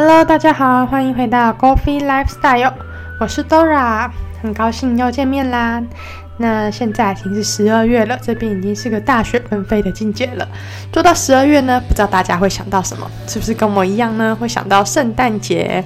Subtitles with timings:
[0.00, 2.72] Hello，大家好，欢迎回到 Coffee Lifestyle，
[3.18, 4.08] 我是 Dora，
[4.40, 5.82] 很高兴又见面啦。
[6.36, 10.46] 那现在已经是十二月了，这边已经是个大雪纷飞的境界了。
[10.92, 13.10] 做到十二月呢，不知道大家会想到什么？
[13.26, 14.36] 是不是跟我一样呢？
[14.40, 15.82] 会想到圣诞节？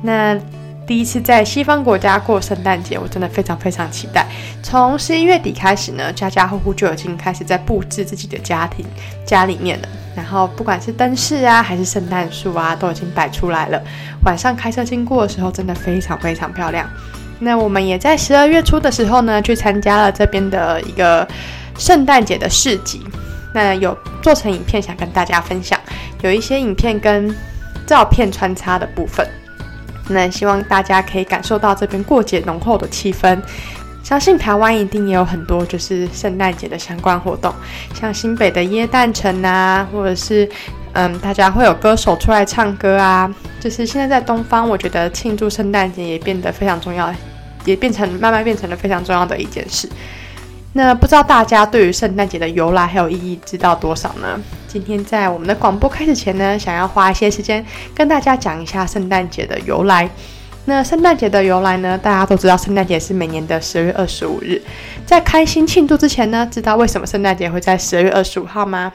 [0.00, 0.34] 那
[0.86, 4.26] 第一次在西方国家过圣诞节，我真的非常非常期待。
[4.62, 8.84] 从十一月底开始呢，家家户户就已经开始在布置自己的家庭
[9.24, 9.88] 家里面了。
[10.14, 13.82] 然后不管是灯饰啊，还是圣诞树啊，都已经摆出来了。
[14.24, 16.88] 晚上开车经过的时候，真的非常非常漂亮。
[17.40, 21.26] 那我们也在十二月初的时候呢，去参加了这边的一个
[21.78, 23.02] 圣诞节的市集。
[23.52, 25.78] 那有做成影片想跟大家分享，
[26.22, 27.34] 有一些影片跟
[27.86, 29.26] 照片穿插的部分。
[30.08, 33.40] 那希望大家可以感受到这边过节浓厚的气氛。
[34.02, 37.50] 相信台湾一定也有很多就是圣诞节的相关活动，
[37.94, 40.46] 像新北的耶诞城啊，或者是
[40.92, 43.34] 嗯，大家会有歌手出来唱歌啊。
[43.60, 47.10] 就是现在在东方，我觉得庆祝圣诞节也变得非常重要，
[47.64, 49.88] 也变成慢慢变成了非常重要的一件事。
[50.76, 54.40] 那不知道大家对于圣诞节的由来还有意义知道多少呢？
[54.66, 60.10] 今天在我们的广播开始前呢，想要花一些时间跟大家讲一下圣诞节的由来。
[60.64, 61.96] 那圣诞节的由来呢？
[61.96, 64.60] 大家都知道，圣诞节是每年的十二月二十五日。
[65.06, 68.92] 在开心庆祝之前呢，知道为什么圣诞节会在十二月二十五号吗？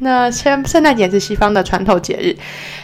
[0.00, 2.36] 那圣圣诞节是西方的传统节日。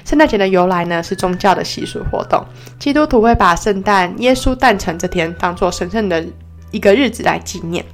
[0.07, 2.43] 圣诞节的由来呢，是宗教的习俗活动。
[2.79, 6.25] 基督徒会把圣诞耶稣诞辰这天当做神圣的
[6.71, 7.85] 一个日子来纪念。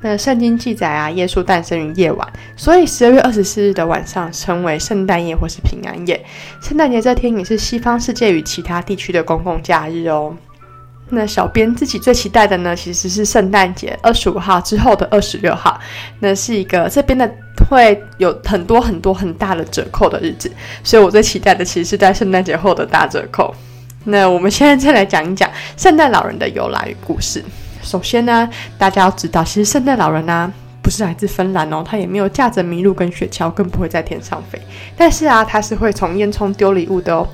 [0.00, 6.22] 那圣经记载啊，耶稣诞生于夜晚，所以十二月二十四日的晚上称为圣诞夜或是平安夜。
[6.60, 10.36] 圣诞节这天也是西方世界与其他地区的公共假日哦。
[11.08, 15.80] 那小编自己最期待的呢，其实是圣诞节二十五号之后的二十六号，
[16.18, 17.28] 那是一个这边的
[17.70, 20.50] 会有很多很多很大的折扣的日子，
[20.84, 23.54] 所以我最期待的其实是在圣诞节后的大折扣。
[24.04, 27.42] 那我们现在再来讲一讲圣诞老人的由来与故事。
[27.86, 30.52] 首先呢，大家要知道，其实圣诞老人呢
[30.82, 34.60] 不是来自芬兰哦，他也没有驾着麋鹿跟雪橇，更不会在天上飞。
[34.96, 37.26] 但是啊，他是会从烟囱丢礼物的哦。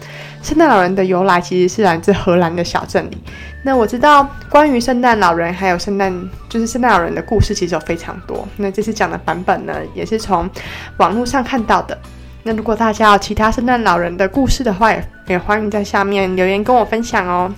[0.42, 3.16] 圣诞老人的由来其实是来自荷兰的小镇里。
[3.64, 6.12] 那我知道关于圣诞老人还有圣诞
[6.48, 8.46] 就是圣诞老人的故事，其实有非常多。
[8.56, 10.50] 那这次讲的版本呢，也是从
[10.98, 11.96] 网络上看到的。
[12.42, 17.52] 那如果大家有其他圣诞老人的故事的话，也也欢迎在下面留言跟我分享哦。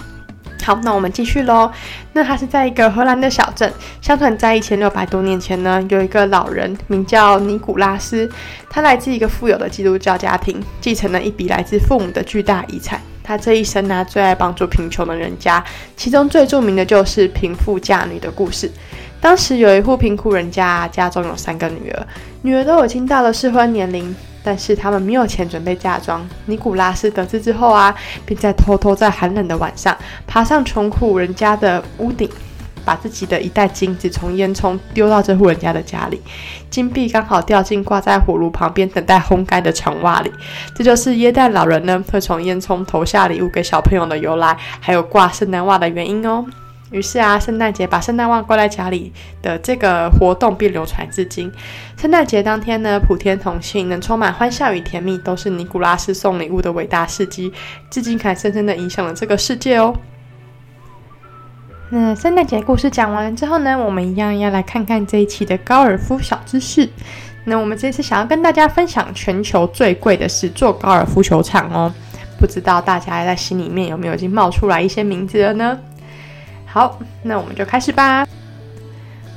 [0.65, 1.71] 好，那我们继续喽。
[2.15, 3.71] 那他是在一个荷兰的小镇，
[4.01, 8.27] 相传在一千六百多年前呢，有一个老人名叫尼古拉斯，
[8.71, 12.99] 他来自一个富有的基督教家庭，继承了一笔来自父母的巨大遗产。
[13.23, 15.63] 他这一生呢，最爱帮助贫穷的人家，
[15.99, 18.71] 其中最著名的就是贫富嫁女的故事。
[19.21, 22.07] 当时有一户贫苦人家，家中有三个女儿，
[22.41, 24.15] 女儿都已经到了适婚年龄。
[24.45, 26.25] 但是他们没有钱准备嫁妆。
[26.45, 27.93] 尼古拉斯得知之后啊，
[28.27, 29.97] 并在偷偷在寒冷的晚上
[30.27, 32.29] 爬上穷苦人家的屋顶，
[32.85, 36.21] 把自己的一袋金子从烟囱丢到这户人家的家里。
[36.69, 40.31] 金币刚好掉进挂在火炉旁边等待烘干的长袜里。
[40.77, 46.45] 这就是耶诞老人呢会从烟囱投下礼物给小朋友的由来，还有挂圣诞袜的原因哦。
[46.95, 49.13] 于是啊，圣诞节把圣诞袜挂在家里
[49.43, 51.51] 的这个活动便流传至今。
[51.99, 57.53] 圣诞节当天呢，普天同庆，能充满欢笑与甜蜜，都是尼古拉斯送礼物的伟大事迹，
[57.91, 59.93] 至今还深深的影响了这个世界哦。
[61.91, 66.89] 那圣诞节故事讲完了之后呢，我们一样要来看看这一期的高尔夫小知识。
[67.45, 71.93] 那我们这次想要跟大家分享，全球最贵的是做高尔夫球场哦。
[72.39, 75.79] 不知道大家在心里面有没有已经冒出来一些名字了呢？
[76.75, 78.27] 好，那我们就开始吧。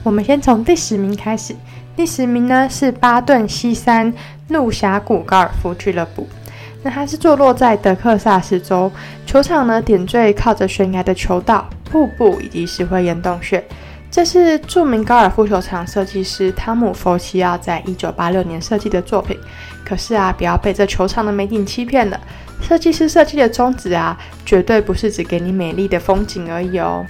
[0.01, 1.55] 我们先从第十名开始。
[1.95, 4.11] 第十名呢是巴顿西山
[4.47, 6.27] 怒峡谷高尔夫俱乐部。
[6.81, 8.91] 那它是坐落在德克萨斯州，
[9.27, 13.63] 球场呢点缀靠着悬崖的球道、瀑布以及石灰岩洞穴。
[14.09, 19.37] 这是著名高尔夫球场设计师汤姆·佛奇奥在一九八六年设计的作品。
[19.85, 22.19] 可是啊，不要被这球场的美景欺骗了。
[22.63, 27.05] 设计师设计的宗旨啊，绝对不是只给你美丽的风景而已哦。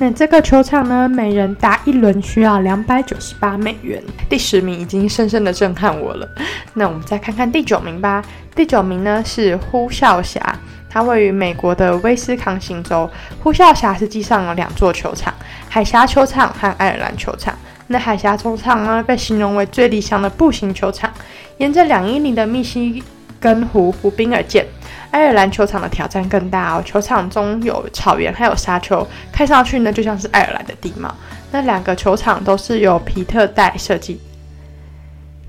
[0.00, 4.00] 那这个球场呢，每人打一轮需要两百九十八美元。
[4.28, 6.28] 第十名已经深深的震撼我了。
[6.74, 8.22] 那我们再看看第九名吧。
[8.54, 10.56] 第九名呢是呼啸峡，
[10.88, 13.10] 它位于美国的威斯康星州。
[13.42, 15.34] 呼啸峡实际上有两座球场，
[15.68, 17.52] 海峡球场和爱尔兰球场。
[17.88, 21.12] 那海峡球场呢，被形容为最理想的步行球场，
[21.56, 23.02] 沿着两英里的密西
[23.40, 24.64] 根湖湖滨而建。
[25.10, 31.14] 爱尔兰球场的挑战更大哦，球场中有草原，还有沙丘，看上去呢就像是爱尔兰的地貌。
[31.50, 34.20] 那两个球场都是由皮特戴设计。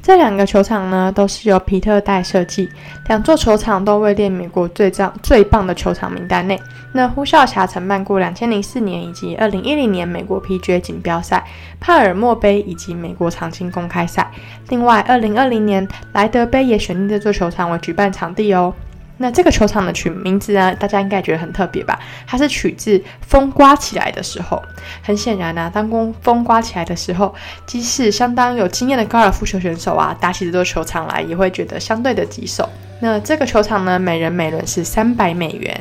[0.02, 2.70] 这两个球场呢，都是由皮特戴设计，
[3.10, 6.60] 两座球场都位列美国最棒最棒的球场名单内。
[6.94, 11.46] 那呼啸峡承办过两千零四年以及二零一零年美国 PGA 锦标赛、
[11.82, 14.32] 帕尔默杯以及美国长青公开赛。
[14.70, 18.74] 另外，二零二零年莱德杯也选定这座球场为举办场地哦。
[19.22, 22.00] 那这个球场的取名字呢，大家应该觉得很特别吧？
[22.26, 24.62] 它是取自风刮起来的时候。
[25.04, 27.36] 很显然呢，当风风刮起来的时候，
[27.66, 32.68] 即使相当有经验的高尔夫球选手啊，打起这座球场来也会觉得相对的棘手。
[33.02, 35.80] 那这个球场呢，每人每轮是三百美元。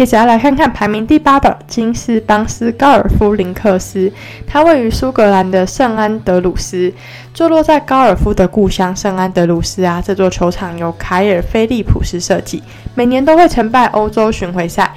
[0.00, 4.10] 接下来来看看排名第八的金斯邦斯高尔夫林克斯，
[4.46, 6.90] 它位于苏格兰的圣安德鲁斯，
[7.34, 10.00] 坐落在高尔夫的故乡圣安德鲁斯啊。
[10.00, 12.62] 这座球场由凯尔菲利普斯设计，
[12.94, 14.90] 每年都会承办欧洲巡回赛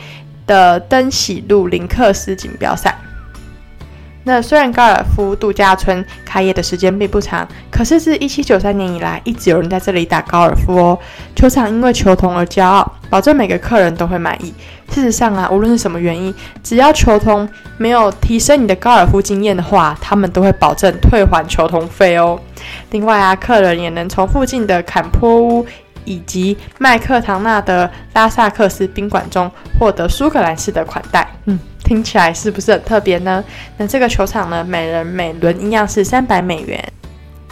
[0.47, 2.97] 的登喜路林克斯锦标赛。
[4.23, 10.97] 那虽然高尔夫度假村开业的时间并不长，可是自一七九三年以来，一直有人在这里打高尔夫哦。
[11.35, 14.53] 球场因为球童而骄傲，保证每个客人都会满意。
[14.89, 16.33] 事实上啊，无论是什么原因，
[16.63, 17.47] 只要球童
[17.77, 22.39] 没有提升你的高尔夫经验的话，他们都会保证退还球童费哦。
[22.91, 25.65] 另外啊，客人也能从附近的坎坡屋
[26.05, 31.27] 以及麦克唐纳的拉萨克斯宾馆中获得苏格兰式的款待。
[31.45, 31.59] 嗯。
[31.83, 33.43] 听起来是不是很特别呢？
[33.75, 36.81] 那这个球场呢，每人每轮一样是三百美元。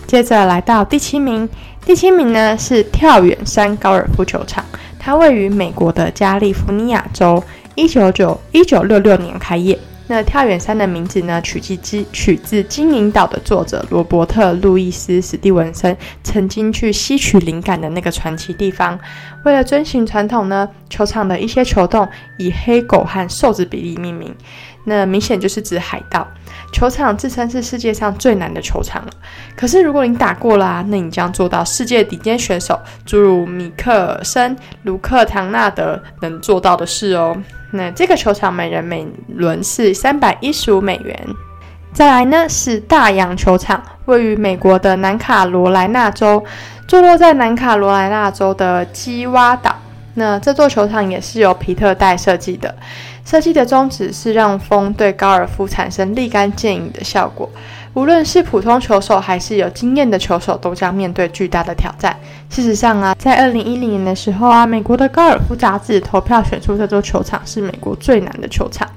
[0.08, 1.48] 接着来到第七名，
[1.86, 4.64] 第七名呢是跳远山高尔夫球场，
[4.98, 7.44] 它位于美国的加利福尼亚州，
[7.76, 9.78] 一九九一九六六年开业。
[10.12, 19.00] 那跳远山的名字呢，取自基取自金银岛的作者罗伯特·路易斯·史蒂文森曾经去吸取灵感的那个传奇地方。
[19.46, 22.06] 为了遵循传统呢，球场的一些球洞
[22.38, 24.36] 以黑狗和瘦子比例命名，
[24.84, 26.28] 那明显就是指海盗。
[26.74, 29.12] 球场自称是世界上最难的球场了。
[29.56, 34.54] 可是如果你打过啦，那你将做到世界顶尖选手，诸如米克森、
[34.84, 37.34] 卢克唐纳德能做到的事哦。
[37.72, 41.18] 那这个球场每人每轮是三百一十五美元。
[41.94, 46.44] 再来呢是大洋球场，位于美国的南卡罗来纳州，
[46.88, 49.76] 坐落在南卡罗来纳州的基洼岛。
[50.14, 52.76] 那这座球场也是由皮特戴设计的，
[53.26, 57.50] 设计的宗旨是让风对高尔夫产生立竿见影的效果。
[57.94, 62.16] 无论是普通球手还是有经验的球手，都将面对巨大的挑战。
[62.50, 68.90] 事实上啊，在二零一零年的时候啊，美国的高尔夫杂志投票选出这座球场是美国最难的球场。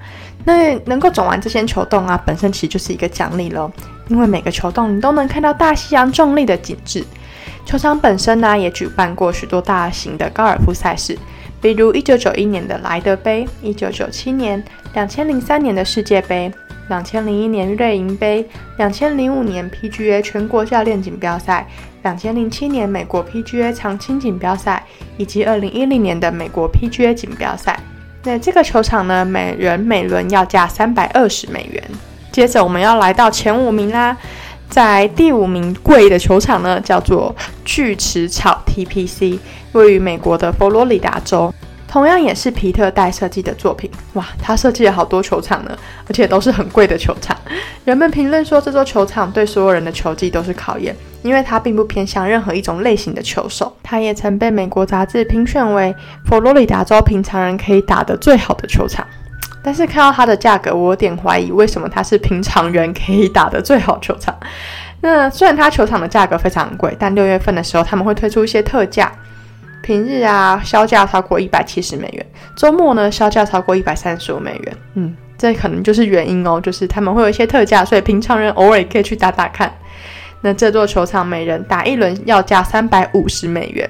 [0.44, 3.68] 那能够走完这些球洞啊，本身其实就是一个奖励了，
[4.08, 7.04] 因为每个球洞你都能看到大西洋重力的景致。
[7.64, 11.18] 球场本身呢，也举办过许多大型的高尔夫赛事，
[11.60, 14.62] 比如一九九一年的莱德杯，一九九七年、
[14.92, 16.52] 两千零三年的世界杯。
[16.88, 18.46] 两千零一年瑞银杯，
[18.76, 21.66] 两千零五年 PGA 全国教练锦标赛，
[22.02, 24.84] 两千零七年美国 PGA 长青锦标赛，
[25.16, 27.78] 以及二零一零年的美国 PGA 锦标赛。
[28.22, 31.82] 那这个球场呢，每人每轮要价三百二十美元。
[32.30, 34.16] 接着我们要来到前五名啦，
[34.68, 37.34] 在第五名贵的球场呢，叫做
[37.64, 39.38] 巨齿草 TPC，
[39.72, 41.52] 位于美国的佛罗里达州。
[41.94, 45.70] 同样也是皮特戴设计的作品，哇，他设计了好多球场呢，
[46.08, 47.36] 而且都是很贵的球场。
[47.84, 53.72] 人们评论说，这座球场对所有人的球技都是考验，因为它并不偏向任何一种类型的球手。
[53.80, 59.06] 他也曾被美国杂志评选为佛罗里达州平常人可以打的最好的球场。
[59.62, 64.36] 但是看到它的价格，我有点怀疑，为什么它是平常人可以打的最好球场？
[65.00, 69.12] 那虽然它球场的价格非常贵，但六月份的时候他们会推出一些特价。
[69.84, 72.24] 平日啊，销价超过一百七十美元；
[72.56, 74.76] 周末呢，销价超过一百三十五美元。
[74.94, 79.70] 嗯，这可能就是原因哦，就是他们会有一些特价，所以平常人偶尔也可以去打打看。
[80.40, 83.88] 那这座球场每人打一轮要价三百五十美元。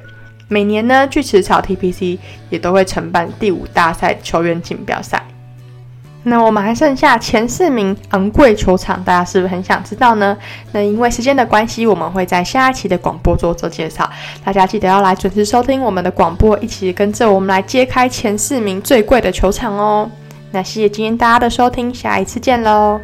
[0.48, 2.18] 每年呢，巨齿草 TPC
[2.50, 5.24] 也都会承办第五大赛球员锦标赛。
[6.26, 10.36] 那我们还剩下前四名昂贵球场，大家是不是很想知道呢？
[10.72, 14.10] 那因为时间的关系，我们会在下一期的广播做做介绍，
[14.42, 20.10] 大家记得要来准时收听我们的广播，一起跟着我们来揭开前四名最贵的球场哦。
[20.50, 23.00] 那谢谢今天大家的收听，下一次见喽。